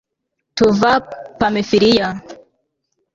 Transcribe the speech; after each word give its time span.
tuva 0.55 0.91
pamfiliya 1.39 2.07